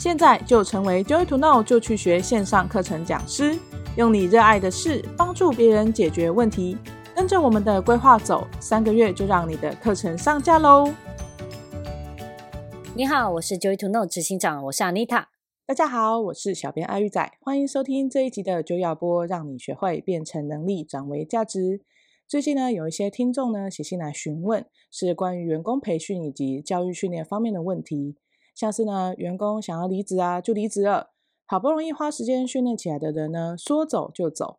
[0.00, 3.58] 现在就成为 Joy to Know 就去学线上课程讲师，
[3.98, 6.78] 用你热爱的事帮助别人解决问题。
[7.14, 10.90] 跟着我们的规划走，三个月就让你的课程上架喽！
[12.94, 15.24] 你好，我是 Joy to Know 执行长，我是 Anita。
[15.66, 21.82] 大家好，我是小编阿玉仔，欢迎收听这一集的 Joy 要播，让你学会变成能力，转为价值。
[22.26, 28.16] 最近呢，有一些听众呢写信来询问，是关于员工培训以及教育训练方面的问题。
[28.54, 31.10] 像是呢，员工想要离职啊，就离职了；
[31.46, 34.58] 好不容易花时间训练起来的人呢，说走就走；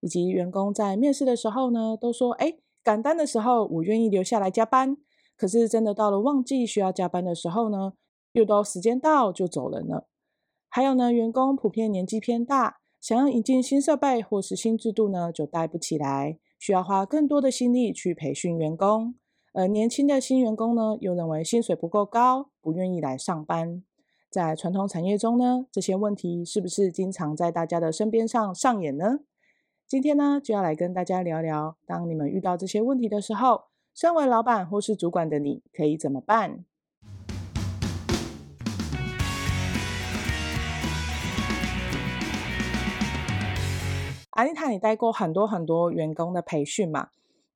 [0.00, 4.96] 以及员工在面试的时候呢，都说：“哎，赶单的时候我愿意留下来加班。”
[5.36, 7.94] 可是真的到了旺季需要加班的时候呢，
[8.32, 10.02] 又都时间到就走了呢。
[10.68, 19.14] 还有呢，员工普遍年纪偏大，想要引进新设备或是新制度呢，就带不起来，需要花更多的心力去培训员工。
[19.52, 23.82] 而年轻的新员工呢，又认为薪水不够高，不愿意来上班。
[24.30, 29.18] 在传统产业中呢，这些问题是不是经常在大家的身边上上演呢？
[29.88, 33.62] 今天呢，就要来跟大家聊聊，当你们遇到这些问题的时候，
[33.92, 36.64] 身为老板或是主管的你可以怎么办？
[44.30, 47.08] 安妮塔，你带过很多很多员工的培训嘛？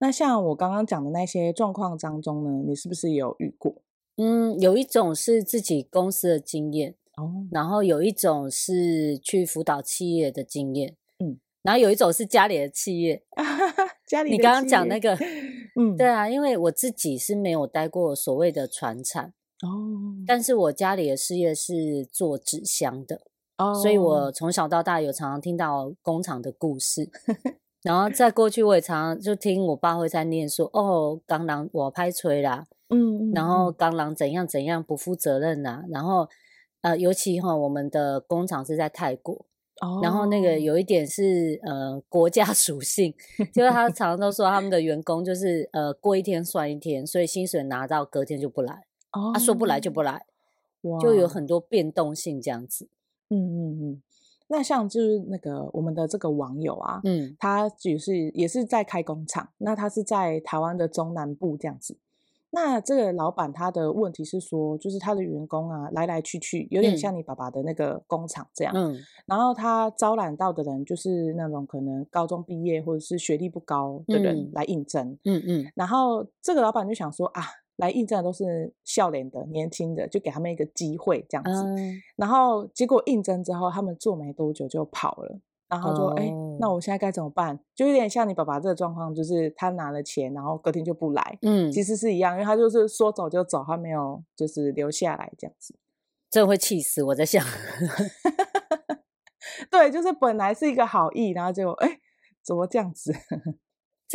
[0.05, 3.75] 那像我刚刚讲的那些状况当中呢，你是不是也有遇过？
[4.19, 13.23] 嗯，有一种是自己公司的经验哦，然后有一种是去辅导企业的经验，嗯，然后有一种是家里的企业，
[14.07, 14.33] 家里。
[14.33, 15.17] 你刚刚讲那个，
[15.75, 19.33] 嗯，对啊，因为我自己是没有待过所谓的传产
[19.63, 23.23] 哦，但是我家里的事业是做纸箱的
[23.57, 27.11] 哦，所以我从小到大有常常听到工厂的故事。
[27.85, 36.27] 然后再过去，我也常常就听我爸会在念说：“哦，钢狼我拍锤啦，嗯，然后钢狼怎样怎样不负责任呐、啊。”然后
[36.81, 39.45] 呃，尤其哈，我们的工厂是在泰国，
[39.83, 43.15] 哦，然后那个有一点是呃国家 属性，
[43.53, 50.25] 就是他常常都说他们的员工就是呃过一天算一天，所以薪水拿到隔天就不来，哦，他说不来就不来，
[50.81, 52.89] 哇，就有很多变动性这样子，
[53.29, 54.03] 嗯嗯嗯。
[54.55, 61.99] 那像就是那个我们的这个网友啊，嗯，他就是也是在开工厂，那他是在台湾的中南部这样子。
[62.51, 77.43] 那这个老板他的问题是说，就是他的员工啊来来去去，有点像你爸爸的那个工厂这样，嗯，然后他招揽到的人就是那种可能高中毕业或者是学历不高的人来应征，嗯嗯，嗯，然后这个老板就想说啊。
[77.77, 81.65] 来应征的都是笑脸的年轻的，就给他们一个机会这样子。
[81.65, 85.41] 嗯、然后结果应征之后，他们做没多久就跑了。
[85.67, 91.39] 然后说：“哎、哦，那我现在该怎么办？”就有点像你爸爸这个状况，就是他拿了钱，然后隔天就不来。
[91.43, 95.75] 嗯，其实是一样，因为他就是说走就走，他没有就是留下来这样子。
[96.31, 97.45] 这会气死我在想，
[99.71, 101.99] 对，就是本来是一个好意，然后就哎，
[102.45, 103.13] 怎么这样子？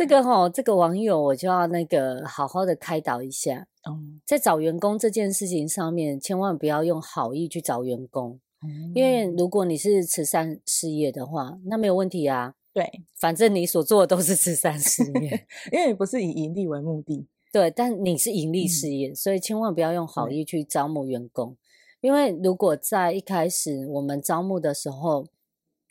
[0.00, 3.66] 这个哈、哦，这个网友我就要那个好好的开导一下。
[3.86, 8.40] 嗯，在找员工这件事情上面，千万不要用好意去找员工。
[8.66, 12.54] 嗯，因为如果你是慈善事业的话，那没有问题啊。
[12.72, 17.28] 对，反正你所做的都是慈善事业， 因为你不是以盈利为目的。
[17.52, 21.54] 对，但你是盈利事业，嗯，所以千万不要用好意去招募员工。
[22.00, 25.26] 因为如果在一开始我们招募的时候，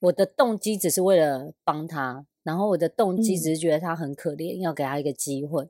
[0.02, 2.26] 我的动机只是为了帮他。
[2.44, 5.70] 然后我的动机只是觉得他很可怜，嗯、要给他一个机会。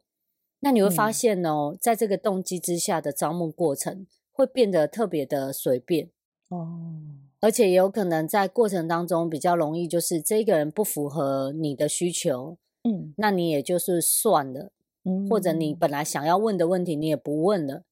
[0.61, 6.09] 那你会发现哦，嗯、在这个动机之下的招募过程会变得特别的随便
[6.49, 6.91] 哦，
[7.39, 14.71] 而且也有可能在过程当中比较容易，就是这个人不符合你的需求，嗯，那你也就是算了，
[15.05, 17.83] 嗯，或者你本来想要问的问题你也不问了。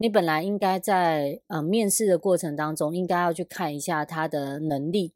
[0.00, 5.12] 你本来应该在呃面试的过程当中应该要去看一下他的能力。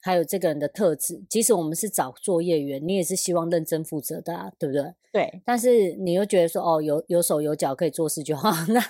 [0.00, 4.94] 还有这个人的特质，即使我们是找作业员，你也是希望认真负责的啊，对不对？
[5.12, 5.42] 对。
[5.44, 8.80] 但是你又觉得说，哦，有有手有脚可以做事就好， 那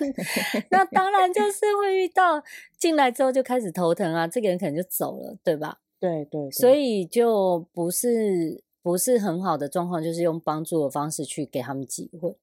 [0.70, 2.42] 那当然就是会遇到
[2.78, 5.80] 进来之后就开始头疼啊，这个人可能就走了，对吧？
[5.98, 6.50] 对对，对。
[6.50, 12.36] 所以就不是不是很好的状况，就是用帮助的方式去给他们机会。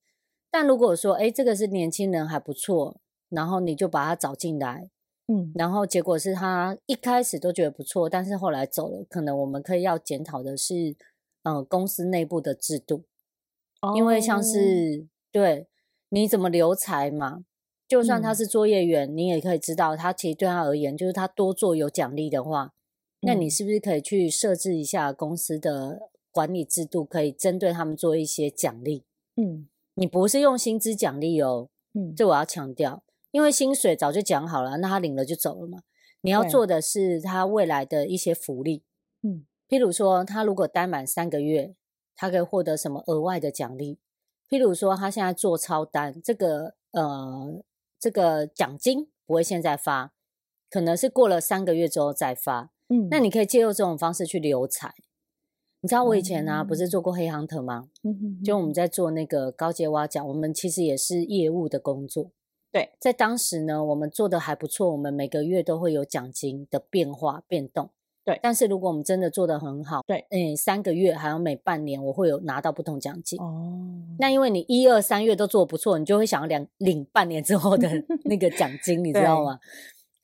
[0.52, 2.98] 但如果说，哎，这个是年轻人还不错，
[3.30, 4.90] 然后你就把他找进来。
[5.28, 9.04] 嗯，然后结果是他一开始都觉得不错，但是后来走了。
[9.10, 10.96] 可能我们可以要检讨的是，
[11.44, 13.04] 呃，公司内部的制度，
[13.82, 15.68] 哦、因为像是对
[16.10, 17.44] 你怎么留才嘛，
[17.88, 22.74] 就算他是作业员，嗯、你也可以知道，他其实对他而言，就是他多做有奖励的话，
[23.22, 29.04] 嗯、那你是不是可以去设置一下公司的管理制度，可以针对他们做一些奖励？
[29.36, 33.04] 嗯，你不是用薪资奖励哦，嗯，这我要强调。
[33.32, 35.80] 因为薪水早就讲好了，那他领了就走了嘛。
[36.22, 38.84] 你要做的是他未来的一些福利，
[39.22, 41.76] 嗯，譬如说他如果待满三个月，
[42.16, 44.00] 他可以获得什么额外的奖励？
[44.50, 47.64] 譬如说他现在做超单，这个呃
[48.00, 50.14] 这个奖金不会现在发，
[50.70, 54.96] 可能是过了三个月之后再发，嗯，那你可以借用这种方式去留才。
[55.82, 57.90] 你知道我以前呢、啊，嗯、不是做过黑 hunter 吗？
[58.04, 62.32] 嗯哼哼，就我们在做那个高阶挖角，我们其实也是业务的工作。
[62.78, 67.90] 对，在当时呢，我们做的还不错，我们每个月都会有奖金的变化变动。
[68.24, 73.42] 对，但是如果我们真的做得很好，对，诶，三个月还有每半年，我会有拿到不同奖金。
[73.42, 73.74] 哦，
[74.20, 77.90] 那因为你一二三月都做得不错，你就会想要两领半年之后的
[78.26, 79.60] 那个奖金，你知道吗？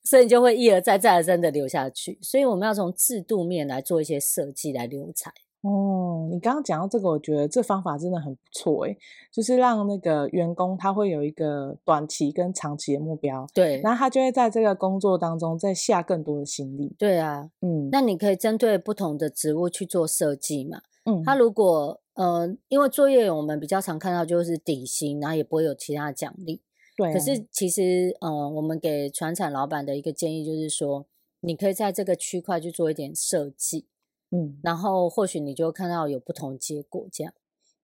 [0.03, 2.19] 所以你就会一而再再而三的留下去。
[2.21, 5.33] 所以我们要从制度面来做一些设计来留才。
[5.63, 8.97] 哦，你刚刚讲到这个，我觉得这方法真的很不错诶，
[9.31, 16.93] 就是让那个员工他会有一个短期跟长期的目标，对，然后他就会在这个工作当中再下更多的心力。
[16.99, 20.81] 对啊，嗯，那你可以针对不同的职务去做设计嘛。
[21.05, 26.61] 嗯，他如果呃，因为作业我们比较常看到就是底薪，然后也不会有其他奖励。
[26.97, 31.05] 对啊，可是其实呃，我们给船厂老板的一个建议就是说，
[31.39, 33.85] 你可以在这个区块去做一点设计。
[34.35, 37.31] 嗯，然后或许你就看到有不同结果这样。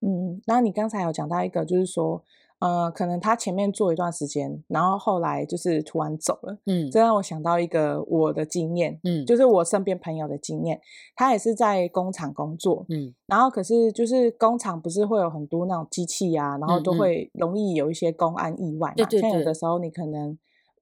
[0.01, 2.23] 嗯，那你刚才有讲到一个，就是说，
[2.59, 6.57] 呃，可能他前面做一段时间，然后后来就是突然走了。
[6.65, 10.81] 嗯，这让我想到一个我的经验，嗯，就是我身边朋友的经验，
[11.15, 20.37] 他也是在工厂工作，嗯，然后可是就是工厂不是会有很多那种机器啊，然后都会容易有一些公安意外嘛，对对对，像有的时候你可能。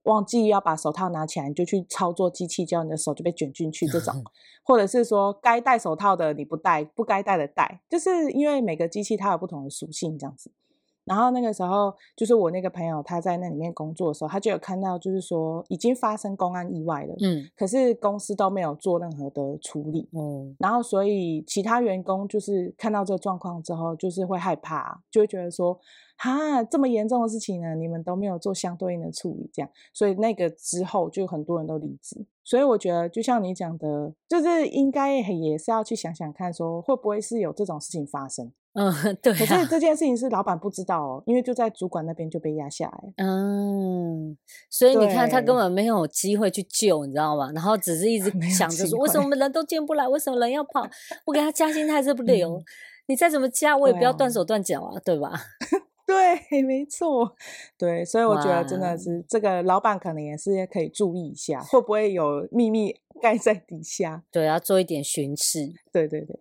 [0.07, 3.85] 忘记要把手套拿起来，你就去操作机器，叫你的手就被卷进去。
[3.87, 4.23] 这种，
[4.63, 10.51] 或者是说该戴手套的你不戴，不该戴的戴，就是因为每个机器它有不同的属性，这样子。
[11.07, 25.79] 然后那个时候，就是我那个朋友他在那里面工作的时候，他就有看到，就是说已经发生公安意外了，嗯，可是公司都没有做任何的处理，嗯，然后所以其他员工就是看到这个状况之后，就是会害怕，就会觉得说。
[26.19, 32.25] 哈，这么严重的事情呢，你们都没有做相对应的处理，这样，所以那个之后就很多人都离职。
[32.43, 38.51] 所以我觉得，就像你讲的，就是应该也是要去想想看，说会不会是有这种事情发生。
[38.79, 38.93] 嗯，
[39.23, 39.35] 对、啊。
[39.37, 43.13] 可是这件事情是老板不知道哦，因为就在主管那边就被压下来。
[43.25, 44.37] 嗯，
[44.69, 47.51] 所以你看他根本没有机会去救，你知道吗？
[47.55, 50.07] 然后只是一直 想着说，为什么人都进不来？
[50.07, 50.87] 为什么人要跑？
[51.25, 52.57] 我给他加薪他还是不留。
[52.57, 52.63] 嗯、
[53.07, 55.41] 你再怎么加，我也不要断手断脚啊，对，啊对吧？
[56.07, 57.35] 对，没错，
[57.77, 64.23] 对，所以我觉得真的是这个老板可能也是可以注意一下，会不会有秘密盖在底下？
[64.31, 65.73] 对，要做一点巡视。
[65.91, 66.39] 对对对。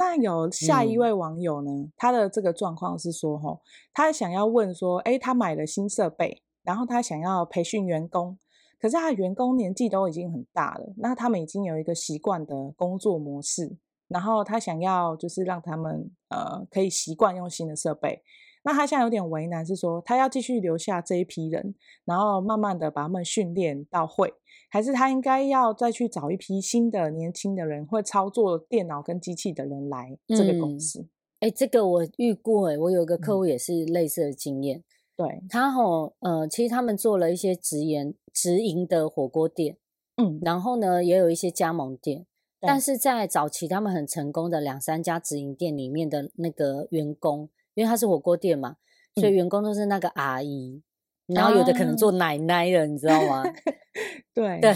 [0.00, 3.60] 那有下一位网友呢，嗯、他的这个状况是说，吼，
[3.92, 8.38] 他想要问说，哎，他买了新设备，然后他想要培训员工，
[8.80, 13.76] 可是他的员工年纪都已经很大了，那他们已经有一个习惯的工作模式，
[14.08, 18.22] 然后他想要就是让他们呃可以习惯用新的设备。
[18.62, 21.74] 那他现在有点为难，是说他要继续留下这一批人，
[22.04, 24.34] 然后慢慢的把他们训练到会，
[24.68, 31.00] 还是他应该要再去找一批新的年轻的人，会操作电脑跟机器的人来这个公司？
[31.40, 34.80] 哎、嗯欸，这个我遇过、欸，哎，我有个客户也是类似的经验。
[34.80, 34.84] 嗯、
[35.16, 39.78] 对他吼，呃，其实他们做了一些直营直营的火锅店，
[40.18, 42.26] 嗯，然后呢，也有一些加盟店，
[42.60, 47.48] 但是在早期他们很成功的两三家直营店里面的那个员工。
[47.74, 48.76] 因为他是火锅店嘛，
[49.14, 50.82] 所以员工都是那个阿姨，
[51.26, 53.44] 嗯、然后有的可能做奶奶的，啊、你知道吗？
[54.34, 54.74] 对对，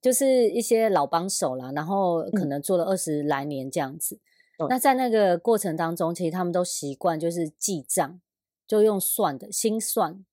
[0.00, 4.20] 就是一些老帮手啦，然后可能做了二十来年这样子。
[4.58, 8.20] 嗯、那在那个过程当中，其实他们都习惯就是记账，
[8.66, 10.24] 就用算的心算。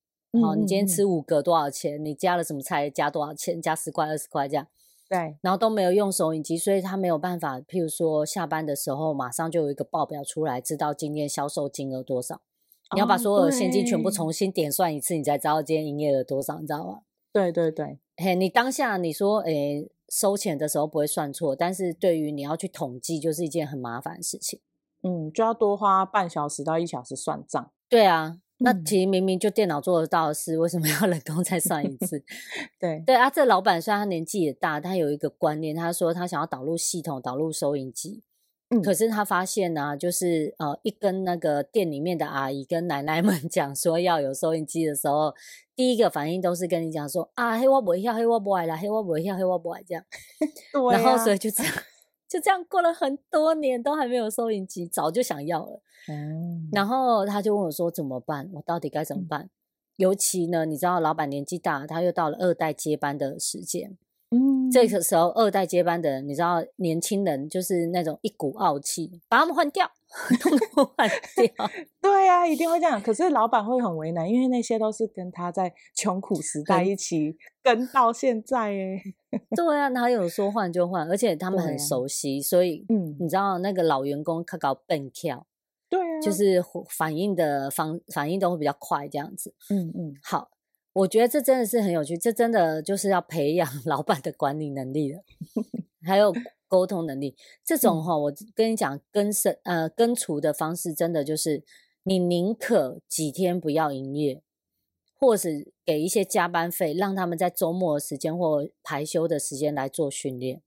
[0.42, 2.04] 好、嗯，你今天吃五个多少钱？
[2.04, 3.62] 你加了什么菜加多少钱？
[3.62, 4.66] 加十块二十块这样。
[5.08, 7.60] 对，然后都没有用收银机，所以他没有办法。
[7.60, 12.34] 譬如说下班的时候，马上就有一个报表出来，知道今天销售金额多少。
[12.36, 12.40] 哦、
[12.94, 17.00] 你要把所有的现金全部重新点算一次，你才知道今天营业额多少，你知道吗？
[17.32, 24.60] 对对对，嘿，你当下你说，诶，收钱的时候不会算错，但是对于你要去统计，就是一件很麻烦的事情。
[25.02, 27.70] 嗯，就要多花半小时到一小时算账。
[27.88, 28.38] 对啊。
[28.58, 32.22] 那其实明明就电脑做得到的事，为什么要人工再算一次？
[32.80, 38.22] 对对啊，这老板虽然他年纪也大，他有一个观念，他说他想要导入系统，导入收银机。
[38.70, 45.32] 嗯，可是他发现呢、啊，就是呃，一跟那个店里面的阿姨跟奶奶们 讲说要有收音机的时候，
[45.76, 50.02] 第一个反应都是跟你讲说啊，黑我不要，黑我不爱啦，黑我不要，黑我不爱这样。
[50.72, 51.72] 对、啊，然后所以就这样。
[52.28, 55.80] 就这样过了很多年，都还没有收银机，早就想要了。
[56.08, 58.48] 嗯，然后他就问我说：“怎么办？
[58.54, 59.50] 我到底该怎么办？”嗯、
[59.96, 63.96] 尤其呢，你知道，老板年纪大，他又到了二代接班的时间。
[64.30, 69.88] 嗯，这个时候二代接班的人，你知道年轻人就是那种一股傲气，把他们换掉，
[70.40, 71.70] 通通换掉。
[72.26, 73.00] 对啊，一定会这样。
[73.00, 79.00] 可是老板会很为难，因为那些都是跟他在穷苦时代一起跟到现在哎。
[79.54, 81.08] 对啊，哪有说换就换？
[81.08, 85.46] 而且他们很熟悉，啊、所以嗯，你知道那个老员工他搞笨跳，
[85.88, 89.54] 对啊，就是反应的方反应都会比较快，这样子。
[89.70, 90.50] 嗯嗯，好。
[90.94, 95.22] 我觉得这真的是很有趣，这真的就是要培养 老板的管理能力了，
[96.02, 96.32] 还有
[96.66, 97.36] 沟通能力。
[97.62, 101.62] 这种哈、哦，我跟你讲，跟生呃跟厨的方式，真的就是
[102.06, 104.40] 你宁可几天不要营业，
[105.18, 110.62] 或是给一些加班费，让他们在周末的时间或排休的时间来做训练。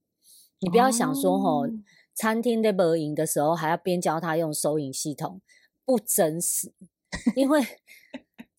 [0.60, 1.66] 你不要想说吼、
[2.14, 5.42] 餐厅在没营的时候，还要边教他用收银系统，
[5.86, 6.74] 不真实，
[7.36, 7.66] 因为。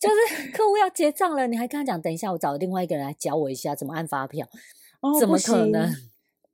[0.01, 4.49] 就是客户要结账了，你还跟他讲，等一下我找另外一个人来教我一下怎么按发票，
[4.99, 5.93] 哦、怎么可能？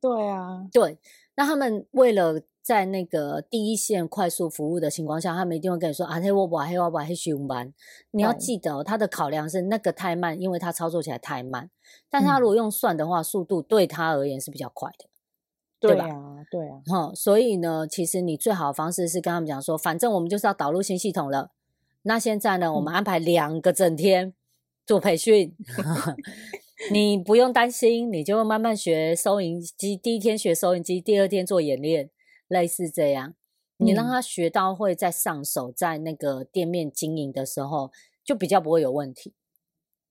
[0.02, 0.98] 对啊，对。
[1.34, 7.72] 那他们为了在那个第一线快速服务的情况下，他们一定会跟你说啊，嘿我不嘿我不嘿上班。
[8.10, 11.70] 你要记得、哦，他的考量是那个太慢，因为他操作起来太慢。
[12.10, 15.06] 但他如果用算的话，嗯、速度对他而言是比较快的，
[15.80, 16.04] 对吧？
[16.04, 16.82] 对啊，对啊。
[16.88, 21.52] 好、嗯，所以呢，其实你最好的方式是跟他们讲说，反正我们就是要导入新系统了。
[22.02, 24.34] 那现在呢，我们安排两个整天
[24.84, 26.16] 做培训，嗯、
[26.92, 29.96] 你不用担心，你就慢慢学收银机。
[29.96, 32.10] 第一天学收银机，第二天做演练，
[32.48, 33.34] 类似这样。
[33.76, 37.92] 你让他学到会在上手，在那个店面经营的时候，
[38.24, 39.34] 就比较不会有问题。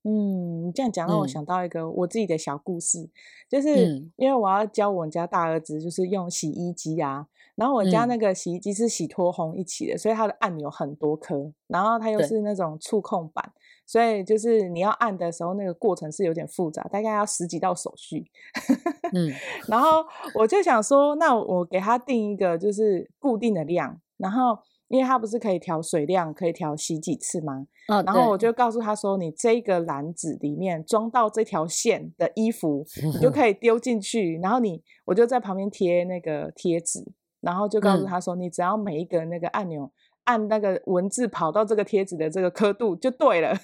[0.03, 3.11] 嗯，你这样讲让我想到一个我自己的小故事，嗯、
[3.49, 7.27] 就是因为我要教我们家大儿子，就是用洗衣机啊。
[7.55, 18.25] 然后我家那个洗衣机是洗脱烘一起的，嗯、所以它的按钮很多颗，然后它又是那种触控板，对所以就是你要按的时候，那个过程是有点复杂，大概要十几道手续。
[19.15, 19.31] 嗯，
[19.67, 27.65] 然后我就想说，那我给他定一个就是固定的量，然后因为它不是可以调水量，可以调洗几次吗？
[27.87, 37.03] 哦、然后我就告诉他说，你这个篮子里面装到这条线的衣服，你就可 以丢进去，然后你我就在旁边贴那个贴纸。
[37.39, 39.89] 然后就告诉他说：“嗯、你只要每一个那个按钮
[40.23, 43.55] 按那个文字跑到这个贴纸的这个刻度就对了，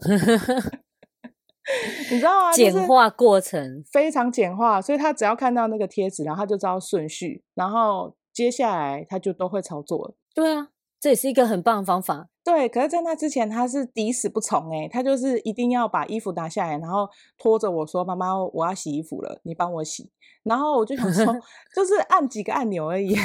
[2.10, 2.52] 你知道吗？
[2.52, 10.14] 简化过程非常简化，所以他只要看到那个贴纸，然后他就知道顺序，然后接下来他就都会操作了。
[10.34, 10.68] 对啊，
[11.00, 12.28] 这也是一个很棒的方法。
[12.44, 20.08] 对，可是在那之前他是抵死不从哎，他就是一定要把衣服拿下来，然后拖着我说：‘妈妈，我要洗衣服了，你帮我洗。’
[20.44, 21.24] 然后我就想说，
[21.74, 23.16] 就是按几个按钮而已，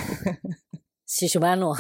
[1.06, 1.72] 洗什么按钮？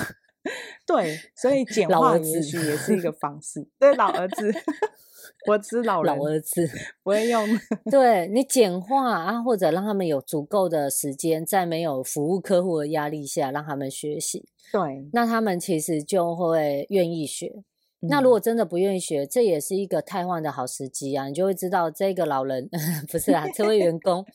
[0.85, 3.67] 对，所以简化也许也是一个方式。
[3.79, 4.51] 对，老儿子，
[5.47, 6.67] 我只是老人，老儿子
[7.03, 7.47] 不会用。
[7.89, 14.45] 对，你简化啊，或者让他们有足够的时间，在没有服务客户的压力下，让他们学习。
[14.71, 17.63] 对，那他们其实就会愿意学。
[18.03, 21.27] 嗯、那如果真的不愿意学，这也是一个汰换的好时机啊！
[21.27, 22.67] 你就会知道这个老人
[23.11, 24.25] 不是啊，这位员工。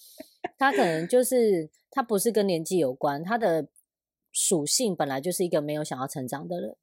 [0.56, 3.66] 他可能就是他不是跟年纪有关，他的
[4.38, 6.76] 属性本来就是一个没有想要成长的人。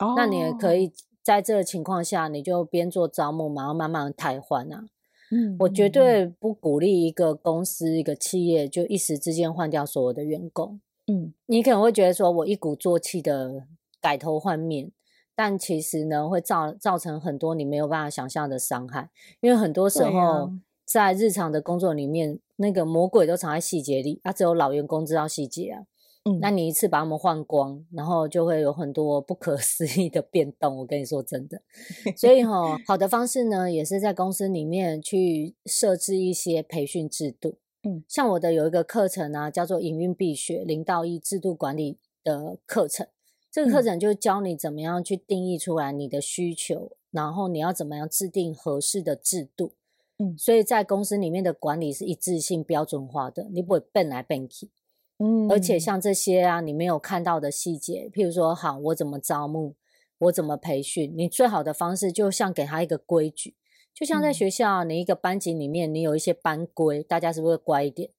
[0.00, 4.86] 哦，那你也可以在这个情况下，你就边做招募，然后慢慢汰换啊。
[5.30, 10.80] 嗯，我绝对不鼓励一个公司、一个企业就一时之间换掉所有的员工。
[11.06, 13.68] 嗯，你可能会觉得说我一鼓作气的
[14.00, 14.90] 改头换面，
[15.36, 19.10] 但其实呢，会造造成很多你没有办法想象的伤害，
[19.40, 20.50] 因为很多时候。
[20.86, 25.82] 在日常的工作里面，那个魔鬼都藏在细节里，啊，只有老员工知道细节啊。
[26.28, 30.78] 嗯，那你一次把它们换光，然后就会有很多不可思议的变动。
[30.78, 31.62] 我跟你说真的，
[32.18, 37.58] 所以哈、哦，好的方式呢，也是在公司里面去设置一些培训制度。
[37.84, 43.06] 嗯，像我的有一个课程啊，叫做营运必学零到一制度管理的课程。
[43.52, 49.74] 这个课程就教你怎么样去定义出来你的需求，嗯、然后你要怎么样制定合适的制度。
[50.18, 54.70] 嗯，所以在公司里面的管理是一致性标准化的，你不会变来变去。
[55.18, 59.74] 嗯，而且像这些啊，你没有看到的细节，譬如说，好，我怎么招募，
[60.18, 63.54] 我怎么培训，你最好的方式就像给他一个规矩，
[63.94, 68.10] 就像在学校，你一个班级里面，你有一些班规，大家是不是会乖一点？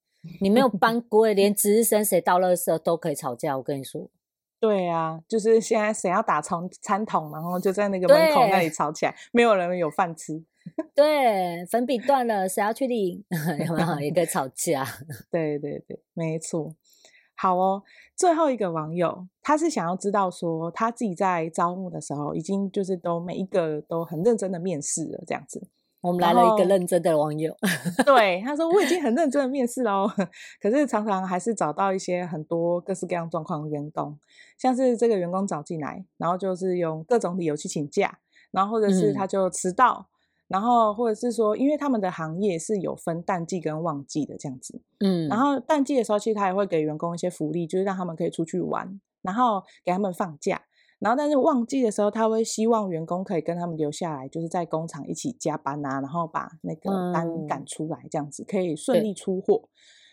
[0.41, 3.55] 你没有班 规，连值日生谁倒垃圾都可以吵架。
[3.55, 4.09] 我跟你说，
[4.59, 10.43] 对啊，就是现在谁要打从餐桶，然后就在那个门口那里吵起来，对没有人有饭吃。
[10.93, 13.23] 对，粉笔断了，谁要去领？
[13.65, 13.99] 有没有？
[14.01, 14.85] 也可以吵架。
[15.31, 16.75] 对对对，没错。
[17.39, 17.83] 好哦，
[18.15, 25.67] 最后一个网友，他是想要知道说，他自己在招募的时候，已经就是都每一个都很认真的面试了，这样子。
[26.01, 27.55] 我们来了一个认真的网友，
[28.05, 30.11] 对他说：“我已经很认真的面试了哦，
[30.61, 34.17] 可是常常还是找到一些很多各式各样状况的员工，
[34.57, 38.19] 像是这个员工找进来，然后就是用各种理由去请假，
[38.51, 40.16] 然后或者是他就迟到，嗯、
[40.47, 50.63] 然后或者是说，因为他们的行业是有分淡季跟旺季的这样子，嗯，然后淡季的时候，其实他也会给员工一些福利，就是让他们可以出去玩，然后给他们放假。”
[50.99, 59.61] 然后，但是旺季的时候，他会希望员工可以跟他们留下来，就是在工厂一起加班啊，然后把那个单赶出来，这样子可以顺利出货。
[59.63, 59.69] 嗯、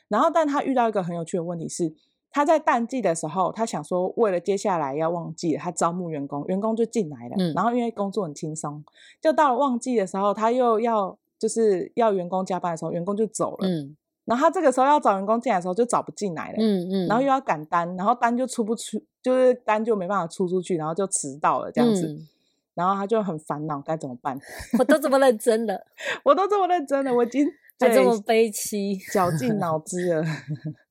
[0.09, 1.95] 然后，但他遇到一个很有趣的问题是，
[2.35, 7.37] 他在淡季的时候，他想说，为了接下来要旺季，他招募员工，员工就进来了。
[7.39, 8.85] 嗯、然后，因为工作很轻松，
[9.23, 13.69] 就到了旺季的时候，他又要就是要员工加班的时候，员工就走了。
[13.69, 22.27] 嗯然后他这个时候要找员工进来的时候就找不进来了，嗯嗯，然后又要赶单，然后单就出不出，就是单就没办法出出去，然后就迟到了这样子，嗯、
[22.75, 24.41] 然后他就很烦恼该怎么办？
[24.81, 25.79] 我都这么认真了，
[26.25, 27.47] 我都这么认真了，我已经
[27.79, 30.25] 还这么悲戚，绞尽脑汁了。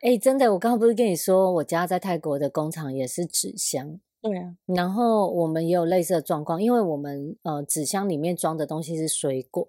[0.00, 9.68] 哎，真的，我刚刚不是跟你说，我家在泰国的工厂也是纸箱，对啊，然后我们也有类似的状况，因为我们呃纸箱里面装的东西是水果，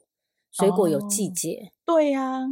[0.51, 2.45] 水果有季节，哦、对呀、啊。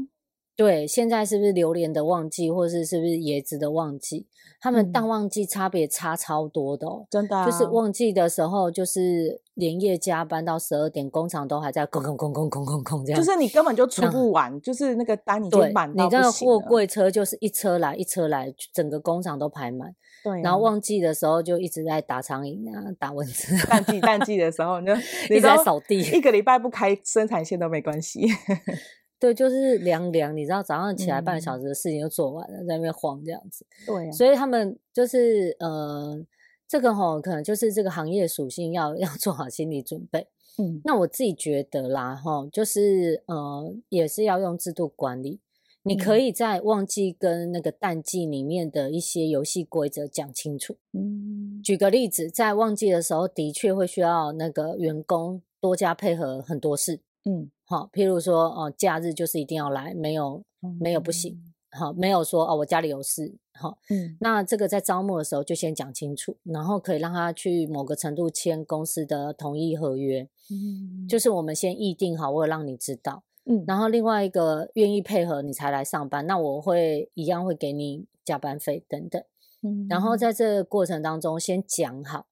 [0.56, 4.28] 对，现在是不是榴莲的旺季，或是是不是椰子的旺季？
[4.60, 7.46] 他们淡旺季差别差超多的哦，真的、啊。
[7.46, 13.20] 就是旺季的时候，就是连夜加班到十二点，工厂都还在空空空空空空空这样。
[13.20, 16.04] 就是你根本就出不完，嗯、就是那个单已经满到。
[16.04, 19.96] 你那个货柜车就是一车来一车来，整个工厂都排满。
[20.24, 20.42] 对、啊。
[20.44, 23.56] 然后旺季的时候就一直在打苍蝇啊，打蚊子。
[23.68, 28.28] 淡季淡季的时候你就一直在扫地，一个礼拜不开生产线都没关系。
[29.22, 33.64] 对，就是凉凉，你知道，早上起来半个小时的事情就做完了，嗯、在那边晃这样子。
[33.86, 36.26] 对、啊，所以他们就是呃，
[36.68, 40.26] 这个吼，可能就是这个行业属性要 要做好心理准备。
[40.58, 45.40] 嗯，那我自己觉得啦，哈，就是呃，也是要用制度管理。
[45.84, 50.78] 你可以在旺季跟那个淡季里面的一些游戏规则讲清楚。
[50.94, 57.02] 嗯，举个例子，在旺季的时候，的确会需要那个员工多加配合很多事。
[57.26, 57.52] 嗯。
[57.72, 60.44] 好，譬如说哦，假日就是一定要来，没有
[60.78, 61.42] 没有不行。
[61.70, 63.34] 好，没有说哦，我家里有事。
[63.54, 70.28] 好，嗯，那这个在招募的时候就先讲清楚，然后可以让他去某个程度签公司的同意合约。
[70.50, 73.24] 嗯，就是我们先议定好，我有让你知道。
[73.46, 79.24] 嗯，然后另外一个愿意配合你才来上班，那我会一样会给你加班费等等。
[79.62, 82.28] 嗯，然后在这个过程当中先讲好，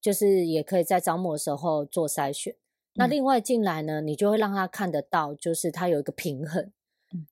[0.00, 2.56] 就是也可以在招募的时候做筛选。
[3.00, 6.70] 那另外进来呢，你就会让他看得到，就是他有一个平衡。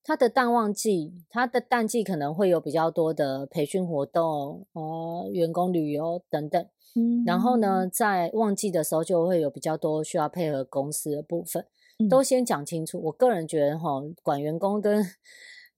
[0.02, 6.66] 他的淡旺季，他的淡季可能会有比较多的培训活动，呃，员工旅游等等。
[6.96, 11.66] 嗯，然后呢，在旺季的时候就会有比较多需要配合公司的部分，
[12.08, 12.98] 都先讲清楚。
[13.04, 15.04] 我个人觉得哈，管员工跟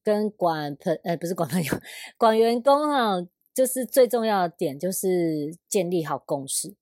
[0.05, 1.75] 跟管朋，呃，不是管朋友，
[2.17, 6.75] 管员工哈，就是最重要的点就是建立好共识。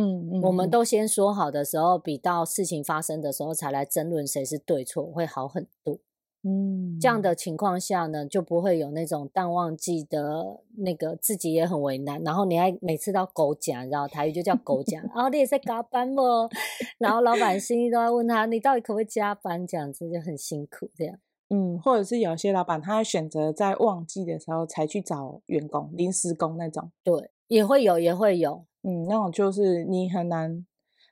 [0.00, 5.98] 嗯，嗯，我们都先说好的时候，比到事情发生的时候才来争论谁是对错，会好很多。
[6.44, 16.22] 嗯，这样的情况下呢，就不会有那种淡旺季的那个自己也很为难，然后你还每次到狗讲，你知道台语就叫狗讲，然后、哦、你也在加班不？
[16.98, 19.66] 然后老板心里都在问他，你到底可不可以加班？
[19.66, 21.18] 这样子就很辛苦，这样。
[21.50, 26.92] 嗯，或者是有些老板他会选择在旺季的时候才去找员工，临时工那种。
[27.02, 28.64] 对，也会有，也会有。
[28.82, 30.64] 嗯，那种就是你很难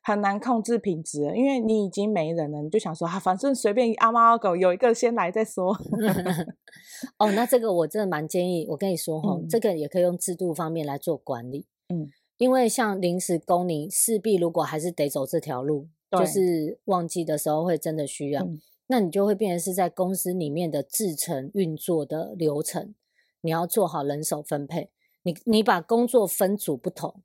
[0.02, 5.76] 很难控制品质，因为你已经没人了，你就想说啊，反正随便阿猫阿狗有一个先来再说。
[7.18, 11.66] 哦，那这个我真的蛮建议，我跟你说哈，嗯、这个也可以用制度方面来做管理。
[11.88, 22.94] 嗯，因为像临时工，你势必如果还是得走这条路，就是旺季的时候会真的需要，嗯、那你就会变成是在公司里面的制程运作的流程，
[23.40, 24.90] 你要做好人手分配，
[25.24, 27.22] 你你把工作分组不同。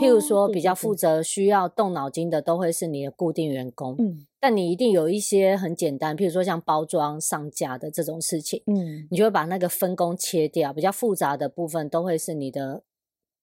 [0.00, 3.94] 譬如说，比较负责需要动脑筋的，都会是你的固定员工。
[3.98, 10.72] 嗯，但你一定有一些很简单，譬如说像包装上架的这种事情，嗯，你就会把那个分工切掉。
[10.72, 12.82] 比较复杂的部分都会是你的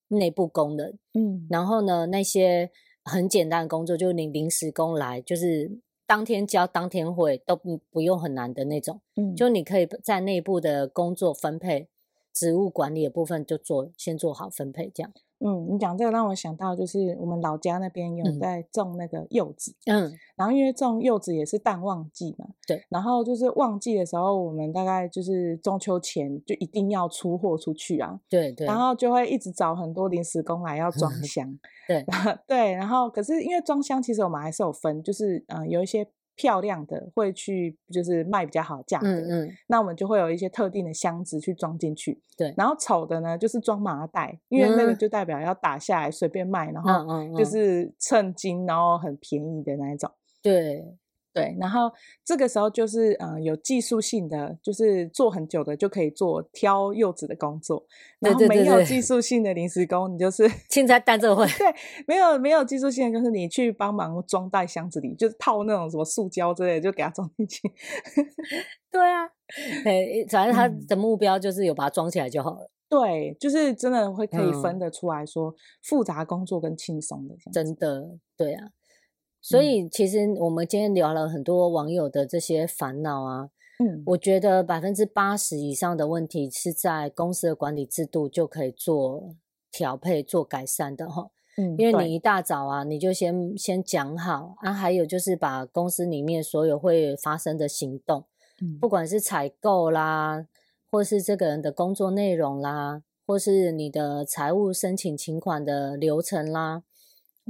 [0.08, 0.98] 内部工人。
[1.14, 2.70] 嗯，然后呢，那些
[3.04, 9.00] 很简单的工作，就是你临时工来，就是当天交当天会，都不不用很难的那种。
[9.16, 11.88] 嗯，就你可以在内部的工作分配、
[12.32, 15.12] 职务管理的部分就做，先做好分配，这样。
[15.44, 28.82] 嗯，你讲这个让我想到，就是我们老家那边有在种那个柚子，嗯，然后因为种柚子也是淡旺季嘛，对，然后就是旺季的时候，我们大概就是中秋前就一定要出货出去啊，对对，然。
[28.82, 32.04] 后就会一直找很多临时工来要装 箱，对。
[32.48, 42.20] 对，然后可是因为装箱其实我们还是有分，就是嗯、呃、有一些漂亮的会去就是卖比较好的价格，嗯嗯，那我们就会有一些特定的箱子去装进去。
[42.36, 50.10] 对，然后丑的呢就是装麻袋，因为那个就代表要打下来随便卖，然后就是称斤，然后很便宜的那一种。
[50.42, 50.96] 对。
[51.34, 51.90] 对，然后
[52.24, 57.86] 这个时候就是呃有技术性的，就是做很久的就可以做挑柚子的工作。
[58.18, 61.46] 然后没有技术性的临时工，你就是 青菜担这会。
[61.46, 61.74] 对，
[62.06, 67.60] 没有没有技术性的，就是你去帮忙装袋箱子里，就是套那种什么塑胶之类的，就给它装进去。
[68.92, 69.26] 对啊，
[69.82, 72.70] 对，反正他的目标就是有把它装起来就好了。
[72.90, 77.34] 对，就是真的会可以分得出来说复杂工作跟轻松的。
[77.50, 78.68] 真的，对啊。
[79.42, 83.50] 所以，其实我们今天聊了很多网友的这些烦恼啊，
[83.80, 89.34] 嗯，我觉得百分之八十以上的问题是在公司的管理制度就可以做
[89.72, 91.30] 调配、做改善的哈。
[91.56, 98.24] 嗯，因为你一大早啊，你就先先讲好啊，还有就是把公司里面所有会发生的行动，
[98.62, 100.46] 嗯，不管是采购啦，
[100.88, 106.84] 或是这个人的工作内容啦，或是你的财务申请请款的流程啦。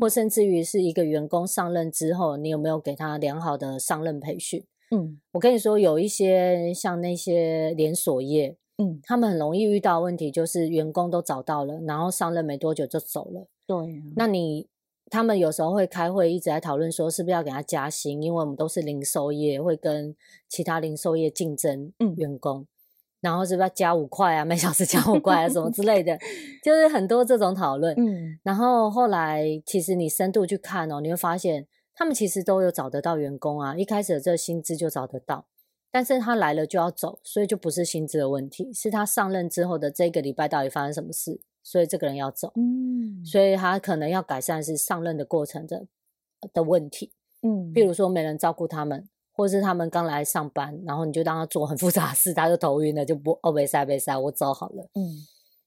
[0.00, 4.64] 或甚至于是一个员工上任之后，你有没有给他良好的上任培训？
[4.90, 13.48] 嗯，我跟你说，有一些像那些连锁业，嗯，他们很容易遇到问题，就是员工都找到了，然后上任没多久就走了。
[13.66, 14.68] 对啊，那你
[15.08, 20.14] 他们有时候会开会，一直在讨论说是不是要给他加薪，因为我们都是零售业，会跟
[20.48, 22.66] 其他零售业竞争，嗯，员工。
[23.22, 24.44] 然后是不是要加五块啊？
[24.44, 26.18] 每小时加五块啊，什么之类的，
[26.62, 27.94] 就是很多这种讨论。
[27.96, 35.46] 嗯，然后后来其实你深度去看哦，你会发现他们其实都有找得到员工啊，一开始的这个薪资就找得到，
[35.92, 42.52] 但是他来了就要走，所以就不是薪资的问题，是他上任之后的这个礼拜到底发生什么事，所以这个人要走。
[42.56, 45.86] 嗯，所以他可能要改善是上任的过程的
[46.52, 47.12] 的问题。
[47.42, 49.08] 嗯，比如说没人照顾他们。
[49.42, 54.88] 或是他们刚来上班，然后你就让他做很复杂的事，他就头晕了，就不哦，没事没事，我走好了。
[54.94, 55.02] 嗯，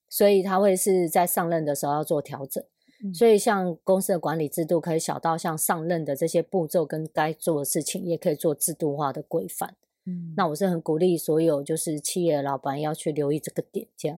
[0.07, 2.63] 所以他会是在上任的时候要做调整。
[3.03, 9.75] 嗯，所以像公司的管理制度，可以小到像上任的这些步骤跟该做的事情，也可以做制度化的规范。
[10.05, 14.17] 嗯，那我是很鼓励所有就是企业的老板要去留意这个点，这样。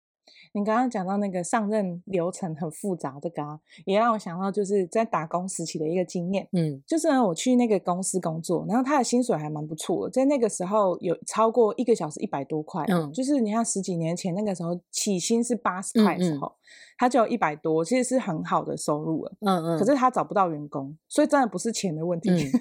[0.54, 6.48] 你刚刚讲到那个上任流程很复杂的，嘎，也让我想到就是在打工时期的一个经验。
[6.54, 12.84] 嗯，就是呢，我去那个公司工作，然后他的薪水还蛮不错的，在那个时候有超过一个小时一百多块。
[12.88, 16.58] 嗯，就是你看十几年前那个时候起薪是八十块的时候，嗯嗯，
[16.98, 19.32] 他就有一百多，其实是很好的收入了。
[19.42, 22.30] 嗯嗯，可是他找不到员工，所以真的不是钱的问题。
[22.30, 22.52] 嗯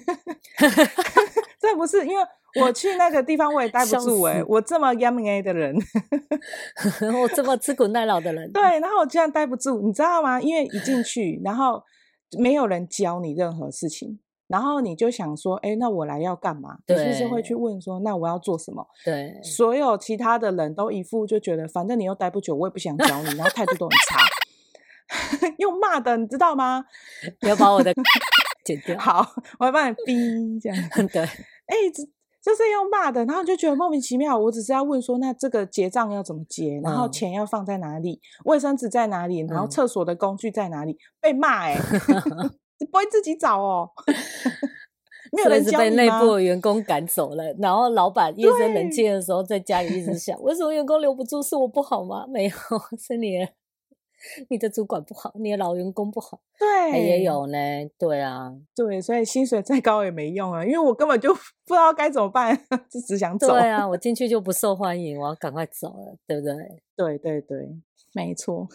[1.59, 2.23] 这不是因为
[2.61, 5.75] 我去那个地方我也待不住哎、欸，我这么 young A 的人，
[7.21, 10.41] 我这么吃苦耐劳的人，对，然后我居然待不住，你知道吗？
[10.41, 11.83] 因为一进去，然后
[12.39, 16.77] 没有人教你任何事情，然后你就想说，哎，那我来要干嘛？
[16.85, 18.87] 对，你就是会去问说，那我要做什么？
[19.03, 26.85] 对，所有其他的人都一副就觉得，反正你又待不久，我也不想教你，然后态度都很差， 又骂的，你知道吗？
[27.41, 27.93] 你要把我的。
[28.67, 28.99] 剪掉。
[28.99, 29.25] 好，
[29.59, 30.77] 我要帮你逼这样。
[31.13, 32.03] 对，哎、欸，这
[32.41, 34.37] 这是要骂的，然后就觉得莫名其妙。
[34.37, 36.79] 我只是要问说，那这个结账要怎么结？
[36.83, 38.19] 然后钱要放在哪里？
[38.43, 39.39] 卫生纸在哪里？
[39.47, 40.91] 然后厕所的工具在哪里？
[40.91, 41.81] 嗯、被骂哎、 欸，
[42.79, 43.89] 你不会自己找哦？
[45.31, 45.63] 没有人？
[45.63, 51.41] 是被内部的员工赶走了，然后老板夜深人静的时候在家里一直想：为什么员工留不住？
[51.41, 52.25] 是我不好吗？
[52.29, 52.51] 没有，
[52.97, 53.45] 是你。
[54.49, 57.57] 你的主管不好，你的老员工不好，对，也有呢，
[57.97, 61.33] 对啊，对，所以薪水再高也没用啊，因为我根本就
[61.65, 62.55] 不知道该怎么办，
[62.89, 63.47] 就只想走。
[63.49, 66.55] 对啊，我 进去就不受欢迎，我要赶快走了，对不对？
[66.95, 67.69] 对对对，
[68.13, 68.67] 没错。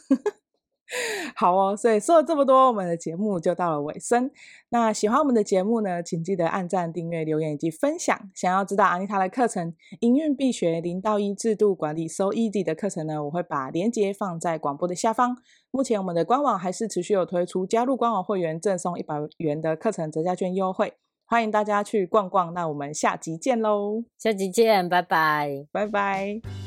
[1.35, 4.31] 好哦，所以说了这么多，我们的节目就到了尾声。
[4.69, 8.31] 那喜欢我们的节目呢，请记得按赞、订阅、留言以及分享。
[8.35, 15.37] 想要知道阿妮塔的课程《营运必学零到一制度管理 So Easy》的课程呢，我会把链接放在广播的下方。
[15.71, 20.93] 目前我们的官网还是持续有推出加入官网会员赠送一百元的课程折价券优惠，
[21.25, 22.53] 欢迎大家去逛逛。
[22.53, 24.05] 那我们下集见喽！
[24.19, 26.62] 下集见，拜拜，拜拜。